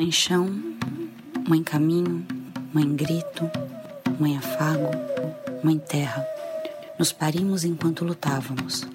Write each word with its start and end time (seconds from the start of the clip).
Mãe 0.00 0.10
chão, 0.10 0.48
mãe 1.46 1.62
caminho, 1.62 2.26
mãe 2.72 2.90
grito, 2.96 3.50
mãe 4.18 4.34
afago, 4.34 4.88
mãe 5.62 5.76
terra. 5.78 6.26
Nos 6.98 7.12
parimos 7.12 7.64
enquanto 7.64 8.02
lutávamos 8.02 8.88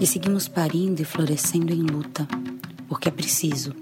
e 0.00 0.06
seguimos 0.06 0.48
parindo 0.48 1.02
e 1.02 1.04
florescendo 1.04 1.70
em 1.70 1.82
luta, 1.82 2.26
porque 2.88 3.10
é 3.10 3.12
preciso, 3.12 3.74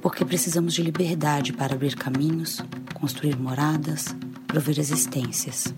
porque 0.00 0.24
precisamos 0.24 0.72
de 0.72 0.84
liberdade 0.84 1.52
para 1.52 1.74
abrir 1.74 1.96
caminhos, 1.96 2.62
construir 2.94 3.36
moradas, 3.36 4.14
prover 4.46 4.78
existências. 4.78 5.74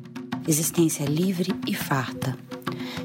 Existência 0.46 1.07
livre 1.07 1.55
e 1.66 1.75
farta. 1.75 2.37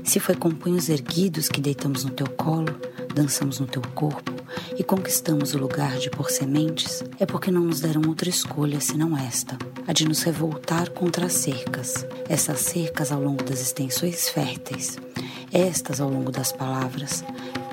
Se 0.03 0.19
foi 0.19 0.35
com 0.35 0.51
punhos 0.51 0.89
erguidos 0.89 1.47
que 1.47 1.61
deitamos 1.61 2.03
no 2.03 2.11
teu 2.11 2.27
colo, 2.27 2.77
dançamos 3.15 3.61
no 3.61 3.67
teu 3.67 3.81
corpo, 3.93 4.34
e 4.77 4.83
conquistamos 4.83 5.53
o 5.53 5.57
lugar 5.57 5.97
de 5.97 6.09
por 6.09 6.29
sementes, 6.29 7.03
é 7.19 7.25
porque 7.25 7.51
não 7.51 7.61
nos 7.61 7.79
deram 7.79 8.01
outra 8.07 8.29
escolha 8.29 8.79
senão 8.79 9.17
esta, 9.17 9.57
a 9.87 9.93
de 9.93 10.07
nos 10.07 10.23
revoltar 10.23 10.89
contra 10.91 11.25
as 11.25 11.33
cercas, 11.33 12.05
essas 12.29 12.59
cercas 12.59 13.11
ao 13.11 13.21
longo 13.21 13.43
das 13.43 13.61
extensões 13.61 14.29
férteis, 14.29 14.97
estas 15.51 16.01
ao 16.01 16.09
longo 16.09 16.31
das 16.31 16.51
palavras, 16.51 17.23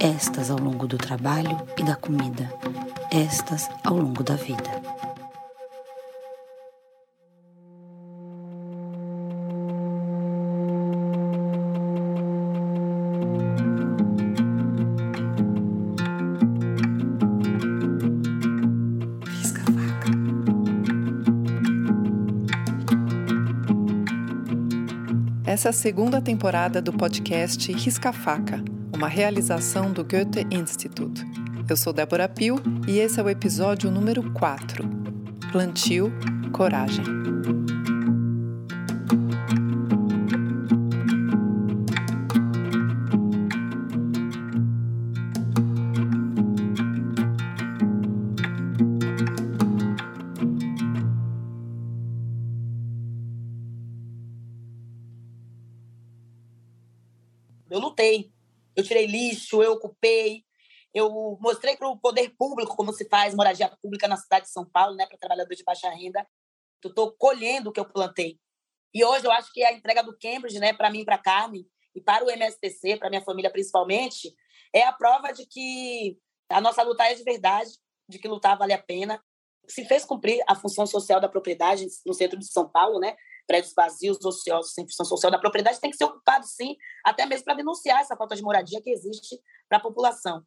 estas 0.00 0.50
ao 0.50 0.58
longo 0.58 0.86
do 0.86 0.98
trabalho 0.98 1.60
e 1.78 1.82
da 1.82 1.96
comida, 1.96 2.52
estas 3.10 3.68
ao 3.84 3.96
longo 3.96 4.22
da 4.22 4.36
vida. 4.36 4.81
Essa 25.62 25.68
é 25.68 25.70
a 25.70 25.72
segunda 25.72 26.20
temporada 26.20 26.82
do 26.82 26.92
podcast 26.92 27.70
Risca 27.72 28.12
Faca, 28.12 28.60
uma 28.92 29.06
realização 29.06 29.92
do 29.92 30.02
Goethe 30.02 30.44
Institut. 30.50 31.22
Eu 31.70 31.76
sou 31.76 31.92
Débora 31.92 32.28
Pio 32.28 32.56
e 32.88 32.98
esse 32.98 33.20
é 33.20 33.22
o 33.22 33.30
episódio 33.30 33.88
número 33.88 34.28
4. 34.32 34.82
Plantio, 35.52 36.12
coragem. 36.52 37.04
Tirei 58.92 59.06
lixo, 59.06 59.62
eu 59.62 59.72
ocupei, 59.72 60.44
eu 60.92 61.38
mostrei 61.40 61.76
para 61.76 61.88
o 61.88 61.98
poder 61.98 62.34
público 62.36 62.76
como 62.76 62.92
se 62.92 63.08
faz 63.08 63.34
moradia 63.34 63.68
pública 63.80 64.06
na 64.06 64.16
cidade 64.16 64.46
de 64.46 64.52
São 64.52 64.64
Paulo, 64.64 64.94
né, 64.94 65.06
para 65.06 65.16
trabalhadores 65.16 65.58
de 65.58 65.64
baixa 65.64 65.88
renda. 65.88 66.26
Eu 66.84 66.90
estou 66.90 67.12
colhendo 67.12 67.70
o 67.70 67.72
que 67.72 67.80
eu 67.80 67.84
plantei. 67.84 68.38
E 68.92 69.02
hoje 69.02 69.24
eu 69.24 69.32
acho 69.32 69.50
que 69.52 69.64
a 69.64 69.72
entrega 69.72 70.02
do 70.02 70.16
Cambridge, 70.18 70.58
né, 70.58 70.74
para 70.74 70.90
mim, 70.90 71.04
para 71.04 71.16
Carmen 71.16 71.66
e 71.94 72.00
para 72.00 72.24
o 72.24 72.30
MSTC, 72.30 72.98
para 72.98 73.08
minha 73.08 73.22
família 73.22 73.50
principalmente, 73.50 74.34
é 74.74 74.82
a 74.82 74.92
prova 74.92 75.32
de 75.32 75.46
que 75.46 76.18
a 76.50 76.60
nossa 76.60 76.82
luta 76.82 77.04
é 77.04 77.14
de 77.14 77.22
verdade, 77.22 77.70
de 78.06 78.18
que 78.18 78.28
lutar 78.28 78.58
vale 78.58 78.74
a 78.74 78.82
pena. 78.82 79.22
Se 79.68 79.84
fez 79.84 80.04
cumprir 80.04 80.42
a 80.48 80.54
função 80.54 80.86
social 80.86 81.20
da 81.20 81.28
propriedade 81.28 81.86
no 82.04 82.14
centro 82.14 82.38
de 82.38 82.46
São 82.46 82.68
Paulo, 82.68 82.98
né? 82.98 83.16
prédios 83.46 83.72
vazios, 83.74 84.24
ociosos, 84.24 84.72
sem 84.72 84.86
função 84.86 85.04
social 85.04 85.30
da 85.30 85.38
propriedade, 85.38 85.80
tem 85.80 85.90
que 85.90 85.96
ser 85.96 86.04
ocupado, 86.04 86.46
sim, 86.46 86.76
até 87.04 87.26
mesmo 87.26 87.44
para 87.44 87.54
denunciar 87.54 88.00
essa 88.00 88.16
falta 88.16 88.36
de 88.36 88.42
moradia 88.42 88.80
que 88.80 88.90
existe 88.90 89.40
para 89.68 89.78
a 89.78 89.80
população. 89.80 90.44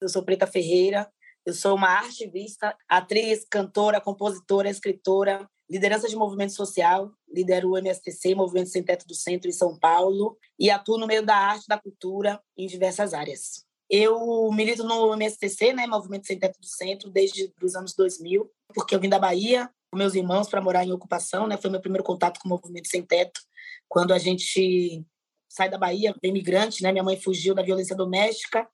Eu 0.00 0.08
sou 0.08 0.24
Preta 0.24 0.46
Ferreira, 0.46 1.10
eu 1.44 1.52
sou 1.52 1.74
uma 1.74 1.88
artivista, 1.88 2.76
atriz, 2.88 3.44
cantora, 3.50 4.00
compositora, 4.00 4.70
escritora, 4.70 5.48
liderança 5.68 6.08
de 6.08 6.16
movimento 6.16 6.52
social, 6.52 7.10
lidero 7.28 7.70
o 7.70 7.78
MSTC, 7.78 8.34
Movimento 8.34 8.70
Sem 8.70 8.82
Teto 8.82 9.06
do 9.06 9.14
Centro, 9.14 9.48
em 9.48 9.52
São 9.52 9.78
Paulo, 9.78 10.36
e 10.58 10.70
atuo 10.70 10.98
no 10.98 11.06
meio 11.06 11.24
da 11.24 11.36
arte, 11.36 11.66
da 11.68 11.78
cultura, 11.78 12.42
em 12.56 12.66
diversas 12.66 13.14
áreas. 13.14 13.64
Eu 13.90 14.50
milito 14.52 14.84
no 14.84 15.12
MSTC, 15.14 15.72
né, 15.72 15.84
Movimento 15.86 16.26
Sem 16.26 16.38
Teto 16.38 16.60
do 16.60 16.66
Centro, 16.66 17.10
desde 17.10 17.52
os 17.60 17.74
anos 17.74 17.92
2000, 17.94 18.48
porque 18.72 18.94
eu 18.94 19.00
vim 19.00 19.08
da 19.08 19.18
Bahia, 19.18 19.68
com 19.90 19.98
meus 19.98 20.14
irmãos 20.14 20.48
para 20.48 20.60
morar 20.60 20.84
em 20.84 20.92
ocupação, 20.92 21.48
né? 21.48 21.56
Foi 21.56 21.68
meu 21.68 21.80
primeiro 21.80 22.04
contato 22.04 22.38
com 22.38 22.46
o 22.46 22.50
movimento 22.50 22.88
sem 22.88 23.02
teto, 23.02 23.40
quando 23.88 24.12
a 24.12 24.18
gente 24.18 25.04
sai 25.48 25.68
da 25.68 25.76
Bahia, 25.76 26.14
bem 26.22 26.32
migrante, 26.32 26.82
né? 26.82 26.92
Minha 26.92 27.02
mãe 27.02 27.20
fugiu 27.20 27.52
da 27.52 27.62
violência 27.62 27.96
doméstica 27.96 28.68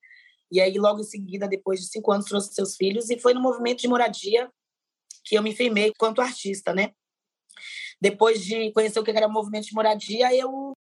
e 0.52 0.60
aí 0.60 0.78
logo 0.78 1.00
em 1.00 1.04
seguida, 1.04 1.48
depois 1.48 1.80
de 1.80 1.88
cinco 1.88 2.12
anos, 2.12 2.26
trouxe 2.26 2.52
seus 2.52 2.76
filhos 2.76 3.08
e 3.08 3.18
foi 3.18 3.32
no 3.32 3.40
movimento 3.40 3.80
de 3.80 3.88
moradia 3.88 4.50
que 5.24 5.36
eu 5.36 5.42
me 5.42 5.54
firmei 5.54 5.92
quanto 5.98 6.20
artista, 6.20 6.74
né? 6.74 6.92
Depois 8.00 8.44
de 8.44 8.70
conhecer 8.72 9.00
o 9.00 9.02
que 9.02 9.10
era 9.10 9.26
o 9.26 9.32
movimento 9.32 9.66
de 9.66 9.74
moradia, 9.74 10.34
eu 10.36 10.74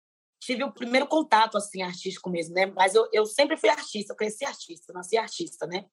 tive 0.45 0.63
o 0.63 0.71
primeiro 0.71 1.07
contato 1.07 1.57
assim 1.57 1.81
artístico 1.81 2.29
mesmo, 2.29 2.53
né? 2.53 2.67
Mas 2.67 2.93
eu, 2.95 3.07
eu 3.11 3.25
sempre 3.25 3.57
fui 3.57 3.69
artista, 3.69 4.13
eu 4.13 4.17
cresci 4.17 4.45
artista, 4.45 4.93
nasci 4.93 5.17
artista, 5.17 5.65
né? 5.65 5.85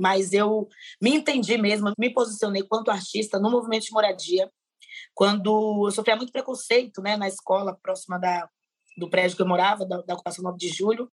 mas 0.00 0.32
eu 0.32 0.66
me 1.00 1.14
entendi 1.14 1.58
mesmo, 1.58 1.92
me 1.98 2.12
posicionei 2.12 2.62
quanto 2.62 2.90
artista 2.90 3.38
no 3.38 3.50
movimento 3.50 3.84
de 3.84 3.92
moradia, 3.92 4.50
quando 5.14 5.86
eu 5.86 5.90
sofria 5.90 6.16
muito 6.16 6.32
preconceito 6.32 7.02
né, 7.02 7.18
na 7.18 7.28
escola 7.28 7.78
próxima 7.82 8.18
da, 8.18 8.48
do 8.96 9.10
prédio 9.10 9.36
que 9.36 9.42
eu 9.42 9.46
morava, 9.46 9.84
da, 9.84 10.00
da 10.00 10.14
ocupação 10.14 10.42
9 10.42 10.56
de 10.56 10.68
julho. 10.68 11.12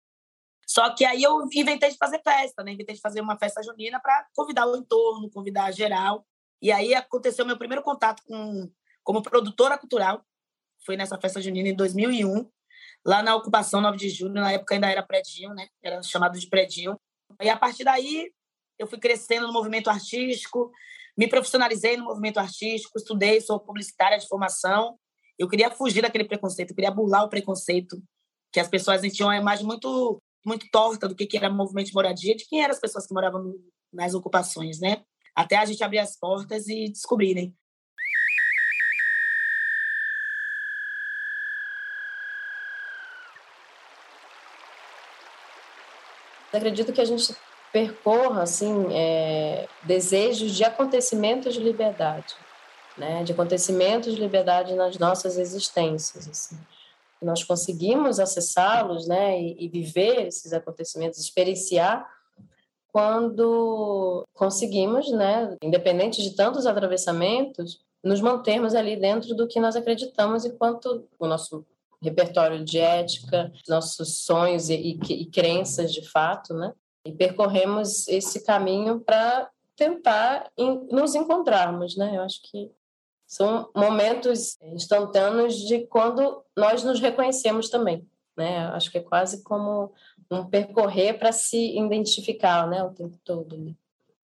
Só 0.66 0.94
que 0.94 1.04
aí 1.04 1.22
eu 1.22 1.42
inventei 1.52 1.90
de 1.90 1.96
fazer 1.96 2.20
festa, 2.22 2.62
né? 2.62 2.72
inventei 2.72 2.94
de 2.94 3.00
fazer 3.00 3.20
uma 3.20 3.38
festa 3.38 3.62
junina 3.62 3.98
para 4.00 4.26
convidar 4.34 4.66
o 4.66 4.76
entorno, 4.76 5.30
convidar 5.30 5.70
geral. 5.72 6.26
E 6.60 6.70
aí 6.70 6.94
aconteceu 6.94 7.46
meu 7.46 7.56
primeiro 7.56 7.82
contato 7.82 8.22
com 8.26 8.70
como 9.02 9.22
produtora 9.22 9.76
cultural, 9.76 10.24
foi 10.86 10.96
nessa 10.96 11.18
festa 11.20 11.40
junina 11.40 11.68
em 11.68 11.76
2001, 11.76 12.50
lá 13.04 13.22
na 13.22 13.36
ocupação 13.36 13.80
9 13.80 13.96
de 13.96 14.08
julho, 14.08 14.34
na 14.34 14.52
época 14.52 14.74
ainda 14.74 14.90
era 14.90 15.02
predinho, 15.02 15.52
né? 15.54 15.68
Era 15.82 16.02
chamado 16.02 16.38
de 16.38 16.48
predinho. 16.48 16.98
E 17.40 17.48
a 17.48 17.56
partir 17.56 17.84
daí 17.84 18.30
eu 18.78 18.86
fui 18.86 18.98
crescendo 18.98 19.46
no 19.46 19.52
movimento 19.52 19.88
artístico, 19.88 20.70
me 21.16 21.28
profissionalizei 21.28 21.96
no 21.96 22.04
movimento 22.04 22.38
artístico, 22.38 22.98
estudei, 22.98 23.40
sou 23.40 23.60
publicitária 23.60 24.18
de 24.18 24.26
formação. 24.26 24.98
Eu 25.38 25.48
queria 25.48 25.70
fugir 25.70 26.02
daquele 26.02 26.24
preconceito, 26.24 26.70
eu 26.70 26.76
queria 26.76 26.90
burlar 26.90 27.24
o 27.24 27.28
preconceito, 27.28 28.02
que 28.52 28.60
as 28.60 28.68
pessoas 28.68 29.00
tinham 29.12 29.28
uma 29.28 29.36
imagem 29.36 29.66
muito 29.66 30.20
muito 30.46 30.66
torta 30.70 31.08
do 31.08 31.14
que 31.14 31.34
era 31.36 31.48
movimento 31.48 31.86
de 31.86 31.94
moradia, 31.94 32.36
de 32.36 32.46
quem 32.46 32.62
eram 32.62 32.74
as 32.74 32.80
pessoas 32.80 33.06
que 33.06 33.14
moravam 33.14 33.54
nas 33.90 34.12
ocupações, 34.12 34.78
né? 34.78 35.02
Até 35.34 35.56
a 35.56 35.64
gente 35.64 35.82
abrir 35.82 36.00
as 36.00 36.18
portas 36.18 36.68
e 36.68 36.90
descobrirem. 36.90 37.56
Acredito 46.54 46.92
que 46.92 47.00
a 47.00 47.04
gente 47.04 47.34
percorra 47.72 48.42
assim 48.42 48.86
é, 48.92 49.66
desejos 49.82 50.52
de 50.52 50.62
acontecimentos 50.62 51.54
de 51.54 51.60
liberdade, 51.60 52.34
né? 52.96 53.24
De 53.24 53.32
acontecimentos 53.32 54.14
de 54.14 54.20
liberdade 54.20 54.74
nas 54.74 54.96
nossas 54.98 55.36
existências. 55.38 56.28
Assim. 56.28 56.56
Nós 57.20 57.42
conseguimos 57.42 58.20
acessá-los, 58.20 59.08
né? 59.08 59.40
E, 59.40 59.64
e 59.64 59.68
viver 59.68 60.26
esses 60.26 60.52
acontecimentos, 60.52 61.18
experienciar 61.18 62.08
quando 62.92 64.24
conseguimos, 64.32 65.10
né? 65.10 65.56
Independente 65.60 66.22
de 66.22 66.36
tantos 66.36 66.64
atravessamentos, 66.64 67.80
nos 68.04 68.20
mantermos 68.20 68.74
ali 68.74 68.94
dentro 68.94 69.34
do 69.34 69.48
que 69.48 69.58
nós 69.58 69.74
acreditamos 69.74 70.44
enquanto 70.44 71.04
o 71.18 71.26
nosso 71.26 71.66
repertório 72.02 72.64
de 72.64 72.78
ética, 72.78 73.52
nossos 73.68 74.24
sonhos 74.24 74.68
e, 74.68 74.74
e, 74.74 75.22
e 75.22 75.26
crenças 75.26 75.92
de 75.92 76.08
fato, 76.08 76.54
né? 76.54 76.72
E 77.06 77.12
percorremos 77.12 78.08
esse 78.08 78.44
caminho 78.44 79.00
para 79.00 79.50
tentar 79.76 80.50
nos 80.90 81.14
encontrarmos, 81.14 81.96
né? 81.96 82.16
Eu 82.16 82.22
acho 82.22 82.40
que 82.42 82.70
são 83.26 83.70
momentos 83.74 84.56
instantâneos 84.62 85.56
de 85.56 85.86
quando 85.86 86.44
nós 86.56 86.84
nos 86.84 87.00
reconhecemos 87.00 87.68
também, 87.68 88.06
né? 88.36 88.66
Eu 88.66 88.74
acho 88.74 88.90
que 88.90 88.98
é 88.98 89.02
quase 89.02 89.42
como 89.42 89.92
um 90.30 90.44
percorrer 90.46 91.18
para 91.18 91.32
se 91.32 91.76
identificar, 91.78 92.66
né, 92.68 92.82
o 92.82 92.90
tempo 92.90 93.18
todo. 93.24 93.56
Né? 93.56 93.74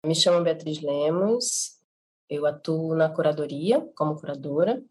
Me 0.05 0.15
chamo 0.15 0.43
Beatriz 0.43 0.81
Lemos, 0.81 1.79
eu 2.29 2.45
atuo 2.45 2.95
na 2.95 3.09
curadoria 3.09 3.81
como 3.95 4.15
curadora, 4.15 4.81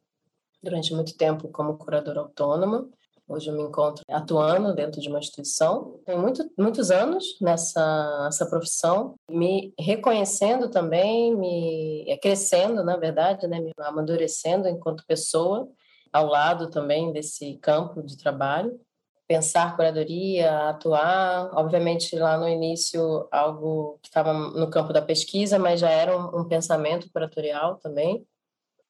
durante 0.62 0.94
muito 0.94 1.16
tempo 1.16 1.48
como 1.48 1.76
curadora 1.76 2.20
autônoma, 2.20 2.88
Hoje 3.28 3.50
eu 3.50 3.54
me 3.54 3.62
encontro 3.62 4.02
atuando 4.08 4.74
dentro 4.74 5.02
de 5.02 5.08
uma 5.10 5.18
instituição. 5.18 6.00
Tenho 6.06 6.18
muito, 6.18 6.50
muitos 6.58 6.90
anos 6.90 7.36
nessa, 7.42 8.24
nessa 8.24 8.46
profissão, 8.46 9.16
me 9.30 9.74
reconhecendo 9.78 10.70
também, 10.70 11.36
me 11.36 12.18
crescendo, 12.22 12.82
na 12.82 12.96
verdade, 12.96 13.46
né, 13.46 13.60
me 13.60 13.70
amadurecendo 13.80 14.66
enquanto 14.66 15.04
pessoa, 15.06 15.68
ao 16.10 16.26
lado 16.26 16.70
também 16.70 17.12
desse 17.12 17.58
campo 17.58 18.02
de 18.02 18.16
trabalho. 18.16 18.80
Pensar 19.26 19.76
curadoria, 19.76 20.70
atuar, 20.70 21.50
obviamente 21.52 22.16
lá 22.16 22.38
no 22.38 22.48
início 22.48 23.28
algo 23.30 23.98
que 24.00 24.08
estava 24.08 24.32
no 24.32 24.70
campo 24.70 24.90
da 24.90 25.02
pesquisa, 25.02 25.58
mas 25.58 25.80
já 25.80 25.90
era 25.90 26.16
um, 26.16 26.40
um 26.40 26.48
pensamento 26.48 27.12
curatorial 27.12 27.76
também 27.76 28.26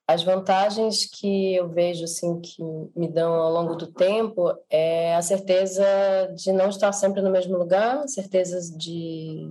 as 0.09 0.23
vantagens 0.23 1.05
que 1.05 1.55
eu 1.55 1.69
vejo 1.69 2.05
assim 2.05 2.41
que 2.41 2.63
me 2.97 3.07
dão 3.07 3.35
ao 3.35 3.53
longo 3.53 3.75
do 3.75 3.93
tempo 3.93 4.51
é 4.71 5.15
a 5.15 5.21
certeza 5.21 5.85
de 6.35 6.51
não 6.51 6.71
estar 6.71 6.91
sempre 6.93 7.21
no 7.21 7.31
mesmo 7.31 7.59
lugar, 7.59 8.09
certezas 8.09 8.71
de, 8.71 9.47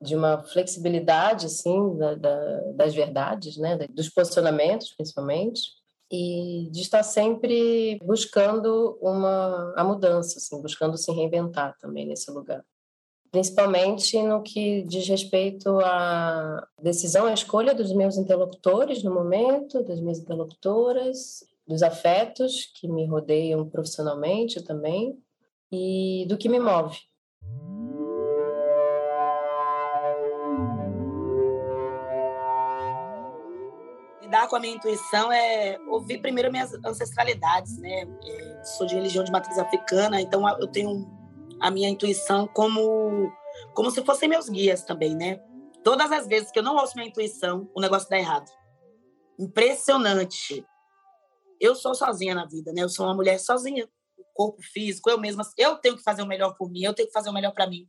de 0.00 0.14
uma 0.14 0.40
flexibilidade 0.44 1.46
assim 1.46 1.96
da, 1.96 2.14
da, 2.14 2.60
das 2.76 2.94
verdades, 2.94 3.56
né, 3.56 3.76
dos 3.90 4.08
posicionamentos 4.08 4.94
principalmente 4.94 5.60
e 6.08 6.68
de 6.70 6.80
estar 6.80 7.02
sempre 7.02 7.98
buscando 8.04 8.96
uma 9.02 9.74
a 9.76 9.82
mudança, 9.82 10.38
assim, 10.38 10.62
buscando 10.62 10.96
se 10.96 11.10
reinventar 11.10 11.76
também 11.80 12.06
nesse 12.06 12.30
lugar 12.30 12.64
principalmente 13.32 14.22
no 14.22 14.42
que 14.42 14.82
diz 14.82 15.08
respeito 15.08 15.80
à 15.80 16.68
decisão, 16.80 17.24
à 17.24 17.32
escolha 17.32 17.74
dos 17.74 17.90
meus 17.94 18.18
interlocutores 18.18 19.02
no 19.02 19.12
momento, 19.12 19.82
das 19.82 19.98
minhas 20.00 20.18
interlocutoras, 20.18 21.42
dos 21.66 21.82
afetos 21.82 22.70
que 22.74 22.86
me 22.86 23.06
rodeiam 23.06 23.66
profissionalmente 23.66 24.62
também 24.62 25.18
e 25.72 26.26
do 26.28 26.36
que 26.36 26.46
me 26.46 26.60
move. 26.60 26.98
Lidar 34.20 34.46
com 34.46 34.56
a 34.56 34.60
minha 34.60 34.74
intuição 34.74 35.32
é 35.32 35.78
ouvir 35.88 36.20
primeiro 36.20 36.52
minhas 36.52 36.74
ancestralidades, 36.84 37.78
né? 37.78 38.02
Eu 38.02 38.64
sou 38.64 38.86
de 38.86 38.94
religião 38.94 39.24
de 39.24 39.32
matriz 39.32 39.58
africana, 39.58 40.20
então 40.20 40.46
eu 40.58 40.66
tenho 40.66 41.21
a 41.62 41.70
minha 41.70 41.88
intuição 41.88 42.46
como 42.46 43.32
como 43.74 43.90
se 43.90 44.04
fossem 44.04 44.28
meus 44.28 44.48
guias 44.48 44.84
também, 44.84 45.14
né? 45.14 45.40
Todas 45.84 46.10
as 46.10 46.26
vezes 46.26 46.50
que 46.50 46.58
eu 46.58 46.62
não 46.62 46.76
ouço 46.76 46.94
minha 46.96 47.08
intuição, 47.08 47.70
o 47.74 47.80
negócio 47.80 48.08
dá 48.08 48.18
errado. 48.18 48.50
Impressionante. 49.38 50.64
Eu 51.60 51.74
sou 51.74 51.94
sozinha 51.94 52.34
na 52.34 52.46
vida, 52.46 52.72
né? 52.72 52.82
Eu 52.82 52.88
sou 52.88 53.06
uma 53.06 53.14
mulher 53.14 53.38
sozinha, 53.38 53.88
o 54.16 54.24
corpo 54.34 54.62
físico, 54.62 55.10
eu 55.10 55.18
mesma, 55.18 55.42
eu 55.56 55.76
tenho 55.76 55.96
que 55.96 56.02
fazer 56.02 56.22
o 56.22 56.26
melhor 56.26 56.54
por 56.56 56.70
mim, 56.70 56.82
eu 56.82 56.94
tenho 56.94 57.08
que 57.08 57.12
fazer 57.12 57.30
o 57.30 57.32
melhor 57.32 57.52
para 57.52 57.66
mim. 57.66 57.88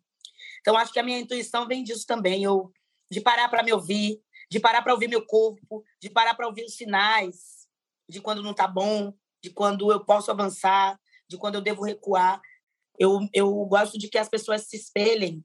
Então 0.62 0.78
acho 0.78 0.94
que 0.94 1.00
a 1.00 1.04
minha 1.04 1.19
intuição 1.19 1.68
vem 1.68 1.84
disso 1.84 2.06
também, 2.06 2.44
eu 2.44 2.72
de 3.12 3.22
parar 3.22 3.50
para 3.50 3.64
me 3.64 3.72
ouvir, 3.74 4.22
de 4.50 4.60
parar 4.60 4.81
para 4.81 4.94
ouvir 4.94 5.08
meu 5.08 5.26
corpo, 5.26 5.84
de 6.02 6.10
parar 6.10 6.36
para 6.36 6.48
ouvir 6.48 6.64
os 6.64 6.76
sinais 6.76 7.64
de 8.08 8.22
quando 8.22 8.44
não 8.44 8.54
tá 8.54 8.68
bom, 8.68 9.14
de 9.42 9.50
quando 9.50 9.92
eu 9.92 10.04
posso 10.04 10.31
avançar, 10.31 11.00
de 11.28 11.38
quando 11.38 11.56
eu 11.56 11.62
devo 11.62 11.84
recuar. 11.84 12.42
Eu, 12.98 13.28
eu 13.34 13.51
gosto 13.66 13.98
de 13.98 14.07
que 14.07 14.18
as 14.18 14.30
pessoas 14.30 14.68
se 14.68 14.78
espelhem 14.78 15.44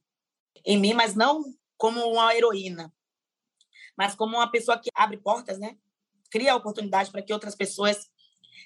em 0.65 0.79
mim, 0.79 0.93
mas 0.93 1.15
não 1.15 1.43
como 1.77 2.01
uma 2.01 2.35
heroína, 2.35 2.93
mas 3.97 4.15
como 4.15 4.37
uma 4.37 4.51
pessoa 4.51 4.79
que 4.79 4.91
abre 4.95 5.17
portas, 5.17 5.59
né? 5.59 5.77
Cria 6.31 6.55
oportunidade 6.55 7.11
para 7.11 7.23
que 7.23 7.33
outras 7.33 7.55
pessoas 7.55 8.07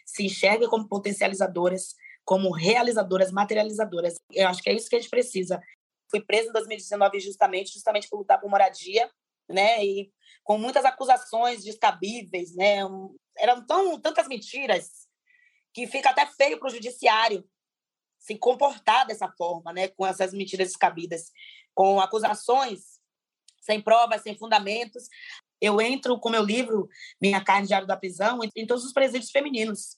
se 0.04 0.24
enxerguem 0.24 0.68
como 0.68 0.88
potencializadoras, 0.88 1.94
como 2.24 2.50
realizadoras, 2.50 3.30
materializadoras. 3.30 4.16
Eu 4.30 4.48
acho 4.48 4.62
que 4.62 4.70
é 4.70 4.74
isso 4.74 4.88
que 4.88 4.96
a 4.96 4.98
gente 4.98 5.10
precisa. 5.10 5.62
Fui 6.10 6.20
presa 6.20 6.48
em 6.48 6.52
2019 6.52 7.20
justamente, 7.20 7.72
justamente 7.72 8.08
por 8.08 8.18
lutar 8.18 8.40
por 8.40 8.50
moradia, 8.50 9.10
né? 9.48 9.84
E 9.84 10.12
com 10.42 10.58
muitas 10.58 10.84
acusações 10.84 11.62
descabíveis, 11.62 12.54
né? 12.56 12.78
Eram 13.38 13.64
tão 13.64 14.00
tantas 14.00 14.26
mentiras 14.26 15.08
que 15.72 15.86
fica 15.86 16.10
até 16.10 16.26
feio 16.26 16.58
para 16.58 16.68
o 16.68 16.70
judiciário 16.70 17.48
se 18.22 18.38
comportar 18.38 19.06
dessa 19.06 19.28
forma, 19.36 19.72
né, 19.72 19.88
com 19.88 20.06
essas 20.06 20.32
mentiras 20.32 20.68
descabidas, 20.68 21.32
com 21.74 22.00
acusações 22.00 23.00
sem 23.60 23.80
provas, 23.80 24.22
sem 24.22 24.36
fundamentos. 24.36 25.08
Eu 25.60 25.80
entro 25.80 26.18
com 26.18 26.30
meu 26.30 26.42
livro 26.42 26.88
Minha 27.20 27.42
Carne 27.42 27.66
Diário 27.66 27.86
da 27.86 27.96
Prisão 27.96 28.40
em 28.56 28.66
todos 28.66 28.84
os 28.84 28.92
presídios 28.92 29.30
femininos 29.30 29.96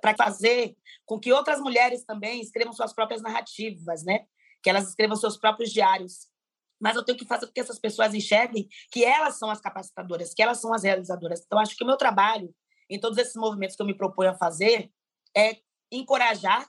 para 0.00 0.14
fazer 0.14 0.76
com 1.06 1.18
que 1.18 1.32
outras 1.32 1.60
mulheres 1.60 2.04
também 2.04 2.40
escrevam 2.40 2.72
suas 2.72 2.92
próprias 2.92 3.22
narrativas, 3.22 4.04
né? 4.04 4.26
Que 4.62 4.68
elas 4.68 4.88
escrevam 4.88 5.16
seus 5.16 5.36
próprios 5.36 5.70
diários. 5.70 6.28
Mas 6.80 6.96
eu 6.96 7.04
tenho 7.04 7.16
que 7.16 7.26
fazer 7.26 7.46
com 7.46 7.52
que 7.52 7.60
essas 7.60 7.78
pessoas 7.78 8.12
enxerguem 8.14 8.68
que 8.90 9.04
elas 9.04 9.38
são 9.38 9.50
as 9.50 9.60
capacitadoras, 9.60 10.34
que 10.34 10.42
elas 10.42 10.60
são 10.60 10.74
as 10.74 10.82
realizadoras. 10.82 11.42
Então, 11.44 11.58
acho 11.58 11.76
que 11.76 11.84
o 11.84 11.86
meu 11.86 11.96
trabalho, 11.96 12.54
em 12.90 13.00
todos 13.00 13.16
esses 13.16 13.36
movimentos 13.36 13.76
que 13.76 13.82
eu 13.82 13.86
me 13.86 13.96
proponho 13.96 14.30
a 14.30 14.34
fazer, 14.34 14.90
é 15.34 15.58
encorajar 15.90 16.66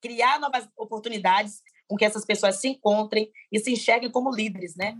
criar 0.00 0.38
novas 0.38 0.68
oportunidades 0.76 1.62
com 1.88 1.96
que 1.96 2.04
essas 2.04 2.24
pessoas 2.24 2.56
se 2.56 2.68
encontrem 2.68 3.30
e 3.50 3.58
se 3.58 3.72
enxerguem 3.72 4.10
como 4.10 4.34
líderes, 4.34 4.74
né? 4.76 4.96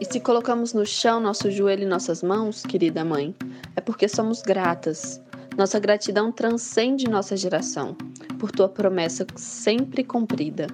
E 0.00 0.04
se 0.04 0.20
colocamos 0.20 0.72
no 0.72 0.84
chão 0.84 1.20
nosso 1.20 1.50
joelho 1.50 1.84
e 1.84 1.86
nossas 1.86 2.22
mãos, 2.22 2.62
querida 2.62 3.04
mãe, 3.04 3.34
é 3.76 3.80
porque 3.80 4.08
somos 4.08 4.42
gratas. 4.42 5.20
Nossa 5.56 5.78
gratidão 5.78 6.32
transcende 6.32 7.08
nossa 7.08 7.36
geração, 7.36 7.96
por 8.38 8.50
tua 8.50 8.68
promessa 8.68 9.26
sempre 9.36 10.02
cumprida. 10.02 10.66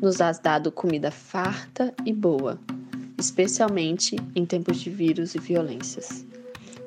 Nos 0.00 0.20
has 0.20 0.38
dado 0.38 0.70
comida 0.70 1.10
farta 1.10 1.92
e 2.04 2.12
boa, 2.12 2.58
especialmente 3.18 4.14
em 4.34 4.46
tempos 4.46 4.78
de 4.78 4.90
vírus 4.90 5.34
e 5.34 5.38
violências. 5.40 6.24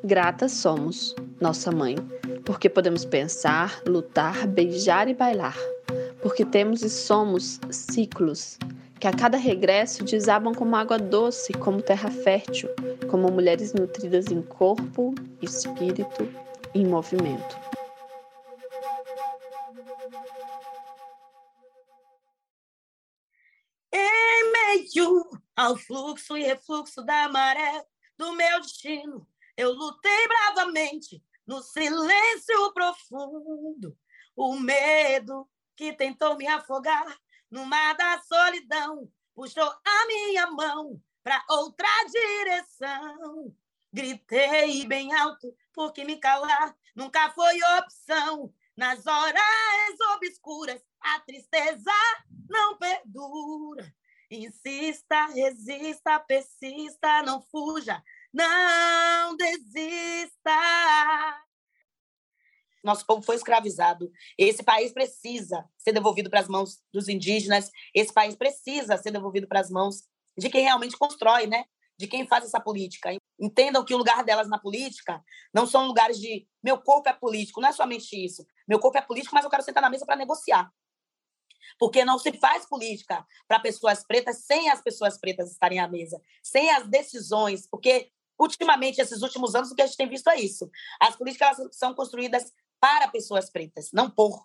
Gratas 0.04 0.54
somos, 0.54 1.14
nossa 1.42 1.72
mãe, 1.72 1.96
porque 2.46 2.70
podemos 2.70 3.04
pensar, 3.04 3.82
lutar, 3.86 4.46
beijar 4.48 5.08
e 5.10 5.14
bailar, 5.16 5.58
porque 6.22 6.46
temos 6.46 6.84
e 6.84 6.90
somos 6.90 7.60
ciclos 7.72 8.60
que 9.00 9.08
a 9.08 9.12
cada 9.12 9.36
regresso 9.36 10.04
desabam 10.04 10.54
como 10.54 10.76
água 10.76 11.00
doce, 11.00 11.52
como 11.54 11.82
terra 11.82 12.12
fértil, 12.12 12.70
como 13.10 13.32
mulheres 13.32 13.74
nutridas 13.74 14.28
em 14.28 14.44
corpo, 14.44 15.16
espírito 15.42 16.32
e 16.76 16.86
movimento. 16.86 17.60
Em 23.92 24.52
meio 24.52 25.28
ao 25.56 25.76
fluxo 25.76 26.38
e 26.38 26.44
refluxo 26.44 27.04
da 27.04 27.28
maré 27.30 27.84
do 28.16 28.32
meu 28.34 28.62
destino, 28.62 29.28
eu 29.58 29.72
lutei 29.72 30.28
bravamente 30.28 31.24
no 31.52 31.62
silêncio 31.62 32.72
profundo, 32.74 33.98
o 34.38 34.58
medo 34.58 35.46
que 35.76 35.92
tentou 35.92 36.38
me 36.38 36.48
afogar 36.48 37.06
no 37.50 37.66
mar 37.66 37.94
da 37.98 38.20
solidão 38.20 39.12
puxou 39.36 39.70
a 39.86 40.08
minha 40.08 40.48
mão 40.48 41.04
para 41.22 41.44
outra 41.50 41.90
direção. 42.10 43.54
Gritei 43.92 44.88
bem 44.88 45.14
alto, 45.14 45.54
porque 45.74 46.06
me 46.06 46.16
calar 46.16 46.74
nunca 46.96 47.30
foi 47.32 47.62
opção. 47.80 48.54
Nas 48.78 49.06
horas 49.06 50.00
obscuras, 50.16 50.82
a 51.02 51.20
tristeza 51.20 51.92
não 52.50 52.78
perdura. 52.78 53.94
Insista, 54.30 55.26
resista, 55.26 56.18
persista, 56.22 57.22
não 57.24 57.42
fuja, 57.42 58.02
não 58.34 59.36
desista. 59.36 60.52
Nosso 62.84 63.06
povo 63.06 63.22
foi 63.22 63.36
escravizado. 63.36 64.12
Esse 64.38 64.64
país 64.64 64.92
precisa 64.92 65.64
ser 65.78 65.92
devolvido 65.92 66.30
para 66.30 66.40
as 66.40 66.48
mãos 66.48 66.80
dos 66.92 67.08
indígenas. 67.08 67.70
Esse 67.94 68.12
país 68.12 68.36
precisa 68.36 68.98
ser 68.98 69.12
devolvido 69.12 69.48
para 69.48 69.60
as 69.60 69.70
mãos 69.70 70.04
de 70.38 70.50
quem 70.50 70.64
realmente 70.64 70.98
constrói, 70.98 71.46
né? 71.46 71.66
De 71.98 72.08
quem 72.08 72.26
faz 72.26 72.46
essa 72.46 72.60
política. 72.60 73.16
Entendam 73.40 73.86
que 73.86 73.94
o 73.94 73.98
lugar 73.98 74.24
delas 74.24 74.50
na 74.50 74.58
política 74.58 75.24
não 75.54 75.68
são 75.68 75.86
lugares 75.86 76.20
de 76.20 76.48
meu 76.64 76.80
corpo 76.80 77.10
é 77.10 77.14
político, 77.14 77.62
não 77.62 77.70
é 77.70 77.72
somente 77.72 78.16
isso. 78.16 78.46
Meu 78.68 78.80
corpo 78.80 78.98
é 78.98 79.02
político, 79.02 79.36
mas 79.36 79.44
eu 79.44 79.52
quero 79.52 79.64
sentar 79.64 79.82
na 79.82 79.90
mesa 79.90 80.06
para 80.06 80.16
negociar. 80.16 80.72
Porque 81.78 82.04
não 82.04 82.18
se 82.18 82.34
faz 82.34 82.68
política 82.68 83.26
para 83.48 83.60
pessoas 83.60 84.04
pretas 84.04 84.44
sem 84.46 84.70
as 84.70 84.82
pessoas 84.82 85.20
pretas 85.20 85.52
estarem 85.52 85.80
à 85.80 85.88
mesa, 85.88 86.20
sem 86.44 86.72
as 86.72 86.88
decisões, 86.88 87.68
porque 87.68 88.12
ultimamente, 88.42 89.00
esses 89.00 89.22
últimos 89.22 89.54
anos, 89.54 89.72
o 89.72 89.76
que 89.76 89.82
a 89.82 89.86
gente 89.86 89.98
tem 89.98 90.10
visto 90.10 90.30
é 90.30 90.40
isso. 90.40 90.70
As 91.00 91.16
políticas 91.16 91.58
são 91.72 91.94
construídas 91.94 92.52
para 92.80 93.08
pessoas 93.08 93.50
pretas, 93.50 93.90
não 93.94 94.10
por. 94.10 94.42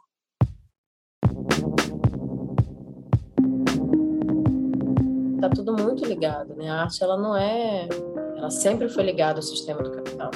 Está 5.35 5.51
tudo 5.51 5.73
muito 5.73 6.05
ligado, 6.05 6.55
né? 6.55 6.69
A 6.69 6.83
arte, 6.83 7.03
ela 7.03 7.17
não 7.17 7.37
é... 7.37 7.89
Ela 8.37 8.51
sempre 8.51 8.89
foi 8.89 9.05
ligada 9.05 9.39
ao 9.39 9.43
sistema 9.43 9.83
do 9.83 9.91
capital. 9.91 10.31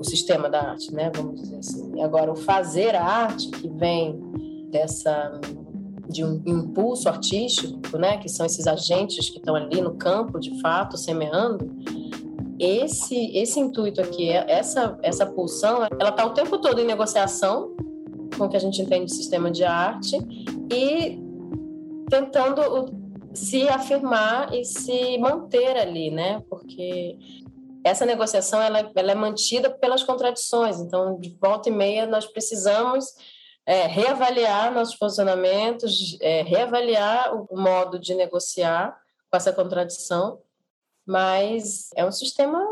o 0.00 0.04
sistema 0.04 0.48
da 0.48 0.70
arte, 0.70 0.92
né? 0.94 1.12
Vamos 1.14 1.40
dizer 1.40 1.58
assim. 1.58 1.94
E 1.94 2.02
agora 2.02 2.32
o 2.32 2.36
fazer 2.36 2.94
a 2.94 3.04
arte 3.04 3.50
que 3.50 3.68
vem 3.68 4.18
dessa 4.70 5.38
de 6.08 6.24
um 6.24 6.42
impulso 6.46 7.08
artístico, 7.08 7.98
né? 7.98 8.16
Que 8.16 8.28
são 8.28 8.46
esses 8.46 8.66
agentes 8.66 9.28
que 9.28 9.36
estão 9.36 9.54
ali 9.54 9.80
no 9.80 9.94
campo, 9.94 10.40
de 10.40 10.58
fato, 10.60 10.96
semeando. 10.96 11.70
Esse 12.60 13.36
esse 13.36 13.58
intuito 13.58 14.00
aqui, 14.00 14.30
essa 14.30 14.98
essa 15.02 15.24
pulsão, 15.24 15.82
ela 15.98 16.10
está 16.10 16.26
o 16.26 16.34
tempo 16.34 16.58
todo 16.58 16.78
em 16.78 16.86
negociação 16.86 17.74
com 18.36 18.44
o 18.44 18.48
que 18.48 18.56
a 18.56 18.60
gente 18.60 18.80
entende 18.82 19.06
de 19.06 19.14
sistema 19.14 19.50
de 19.50 19.64
arte 19.64 20.16
e 20.70 21.18
tentando 22.08 23.00
se 23.32 23.68
afirmar 23.68 24.52
e 24.52 24.64
se 24.64 25.16
manter 25.18 25.76
ali, 25.76 26.10
né? 26.10 26.42
Porque 26.48 27.16
essa 27.84 28.04
negociação 28.04 28.60
ela, 28.60 28.90
ela 28.94 29.12
é 29.12 29.14
mantida 29.14 29.70
pelas 29.70 30.02
contradições. 30.02 30.80
Então, 30.80 31.18
de 31.18 31.36
volta 31.40 31.68
e 31.68 31.72
meia, 31.72 32.06
nós 32.06 32.26
precisamos 32.26 33.06
é, 33.64 33.86
reavaliar 33.86 34.72
nossos 34.72 34.96
posicionamentos, 34.96 36.18
é, 36.20 36.42
reavaliar 36.42 37.34
o 37.34 37.56
modo 37.56 37.98
de 37.98 38.14
negociar 38.14 38.96
com 39.30 39.36
essa 39.36 39.52
contradição, 39.52 40.38
mas 41.10 41.90
é 41.96 42.06
um 42.06 42.12
sistema 42.12 42.64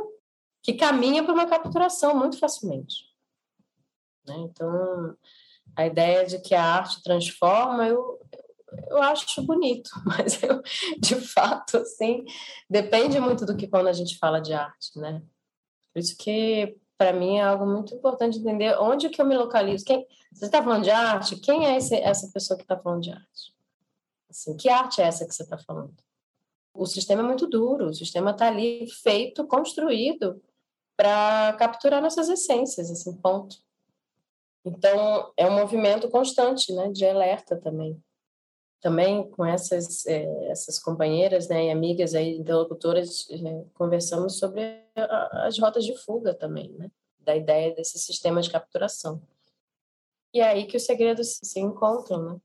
que 0.63 0.75
caminha 0.75 1.25
para 1.25 1.35
uma 1.35 1.47
capturação 1.47 2.15
muito 2.17 2.39
facilmente. 2.39 2.95
Né? 4.25 4.37
Então, 4.39 5.17
a 5.75 5.85
ideia 5.85 6.25
de 6.25 6.39
que 6.39 6.55
a 6.55 6.63
arte 6.63 7.03
transforma, 7.03 7.89
eu, 7.89 8.21
eu 8.89 9.03
acho 9.03 9.43
bonito, 9.43 9.91
mas 10.07 10.41
eu, 10.41 10.63
de 11.01 11.17
fato, 11.17 11.79
assim, 11.79 12.25
depende 12.71 13.19
muito 13.19 13.45
do 13.45 13.57
que 13.57 13.67
quando 13.67 13.89
a 13.89 13.93
gente 13.93 14.17
fala 14.19 14.41
de 14.41 14.53
arte, 14.53 14.97
né? 14.97 15.21
Por 15.93 15.99
isso 15.99 16.17
que, 16.17 16.79
para 16.97 17.13
mim, 17.13 17.39
é 17.39 17.43
algo 17.43 17.67
muito 17.67 17.93
importante 17.93 18.39
entender 18.39 18.79
onde 18.79 19.09
que 19.09 19.21
eu 19.21 19.27
me 19.27 19.37
localizo. 19.37 19.85
Quem, 19.85 20.07
você 20.33 20.47
está 20.47 20.63
falando 20.63 20.85
de 20.85 20.91
arte? 20.91 21.41
Quem 21.41 21.67
é 21.67 21.77
esse, 21.77 21.97
essa 21.97 22.31
pessoa 22.33 22.57
que 22.57 22.63
está 22.63 22.79
falando 22.79 23.03
de 23.03 23.11
arte? 23.11 23.53
Assim, 24.31 24.57
que 24.57 24.69
arte 24.69 25.01
é 25.01 25.07
essa 25.07 25.27
que 25.27 25.35
você 25.35 25.43
está 25.43 25.59
falando? 25.59 25.97
O 26.79 26.87
sistema 26.87 27.23
é 27.23 27.27
muito 27.27 27.47
duro, 27.47 27.89
o 27.89 27.95
sistema 27.95 28.31
está 28.31 28.47
ali 28.47 28.87
feito, 29.03 29.47
construído 29.47 30.41
para 30.97 31.53
capturar 31.55 32.01
nossas 32.01 32.29
essências, 32.29 32.91
assim, 32.91 33.13
ponto. 33.17 33.57
Então, 34.65 35.33
é 35.37 35.47
um 35.47 35.55
movimento 35.55 36.09
constante, 36.09 36.73
né, 36.73 36.91
de 36.91 37.05
alerta 37.05 37.57
também 37.57 38.01
também 38.81 39.29
com 39.31 39.45
essas 39.45 40.07
é, 40.07 40.51
essas 40.51 40.79
companheiras 40.79 41.49
né, 41.49 41.67
e 41.67 41.71
amigas 41.71 42.15
aí 42.15 42.37
interlocutoras 42.37 43.29
é, 43.31 43.65
conversamos 43.75 44.39
sobre 44.39 44.63
a, 44.95 45.47
as 45.47 45.59
rotas 45.59 45.85
de 45.85 45.97
fuga 45.97 46.33
também 46.35 46.73
né, 46.75 46.91
da 47.19 47.35
ideia 47.35 47.75
desse 47.75 47.99
sistema 47.99 48.41
de 48.41 48.51
capturação 48.51 49.21
e 50.33 50.41
é 50.41 50.49
aí 50.49 50.67
que 50.67 50.77
os 50.77 50.85
segredos 50.85 51.41
se 51.43 51.59
encontram 51.59 52.23
né? 52.23 52.41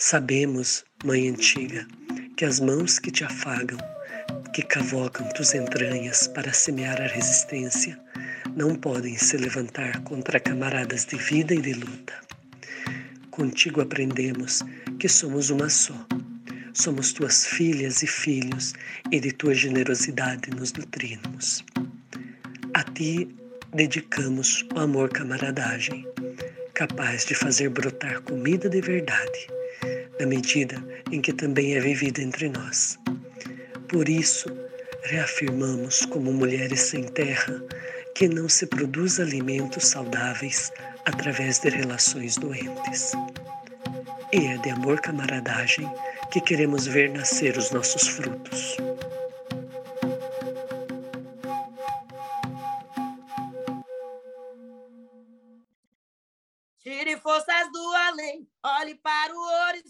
Sabemos, 0.00 0.84
Mãe 1.04 1.28
Antiga, 1.28 1.84
que 2.36 2.44
as 2.44 2.60
mãos 2.60 3.00
que 3.00 3.10
te 3.10 3.24
afagam, 3.24 3.78
que 4.54 4.62
cavocam 4.62 5.28
tuas 5.30 5.54
entranhas 5.54 6.28
para 6.28 6.52
semear 6.52 7.02
a 7.02 7.08
resistência, 7.08 7.98
não 8.54 8.76
podem 8.76 9.18
se 9.18 9.36
levantar 9.36 10.00
contra 10.04 10.38
camaradas 10.38 11.04
de 11.04 11.16
vida 11.16 11.52
e 11.52 11.60
de 11.60 11.72
luta. 11.72 12.14
Contigo 13.32 13.80
aprendemos 13.80 14.62
que 15.00 15.08
somos 15.08 15.50
uma 15.50 15.68
só. 15.68 16.06
Somos 16.72 17.12
tuas 17.12 17.44
filhas 17.44 18.00
e 18.00 18.06
filhos, 18.06 18.74
e 19.10 19.18
de 19.18 19.32
tua 19.32 19.52
generosidade 19.52 20.48
nos 20.50 20.72
nutrimos. 20.74 21.64
A 22.72 22.84
ti 22.84 23.36
dedicamos 23.74 24.64
o 24.72 24.78
amor 24.78 25.08
camaradagem, 25.08 26.06
capaz 26.72 27.24
de 27.24 27.34
fazer 27.34 27.68
brotar 27.70 28.20
comida 28.20 28.68
de 28.68 28.80
verdade, 28.80 29.57
na 30.18 30.26
medida 30.26 30.82
em 31.10 31.20
que 31.20 31.32
também 31.32 31.76
é 31.76 31.80
vivida 31.80 32.20
entre 32.22 32.48
nós. 32.48 32.98
Por 33.88 34.08
isso, 34.08 34.48
reafirmamos 35.04 36.04
como 36.06 36.32
mulheres 36.32 36.80
sem 36.80 37.04
terra 37.04 37.62
que 38.14 38.28
não 38.28 38.48
se 38.48 38.66
produz 38.66 39.20
alimentos 39.20 39.88
saudáveis 39.88 40.72
através 41.06 41.58
de 41.60 41.70
relações 41.70 42.36
doentes. 42.36 43.12
E 44.32 44.46
é 44.46 44.58
de 44.58 44.70
amor 44.70 45.00
camaradagem 45.00 45.88
que 46.30 46.40
queremos 46.40 46.86
ver 46.86 47.10
nascer 47.10 47.56
os 47.56 47.70
nossos 47.70 48.06
frutos. 48.08 48.76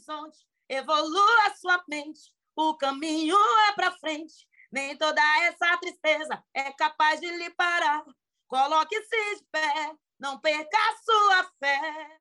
Horizonte, 0.08 0.38
evolua 0.68 1.54
sua 1.60 1.82
mente, 1.88 2.32
o 2.56 2.74
caminho 2.74 3.36
é 3.68 3.74
para 3.74 3.92
frente. 3.98 4.48
Nem 4.72 4.96
toda 4.96 5.20
essa 5.44 5.78
tristeza 5.78 6.42
é 6.54 6.72
capaz 6.72 7.20
de 7.20 7.26
lhe 7.26 7.50
parar. 7.50 8.04
Coloque-se 8.46 9.36
de 9.36 9.44
pé, 9.50 9.92
não 10.18 10.40
perca 10.40 10.78
sua 11.04 11.44
fé. 11.58 12.18